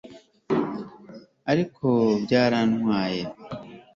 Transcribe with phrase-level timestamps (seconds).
[1.51, 1.87] ariko
[2.23, 3.21] byarantwaye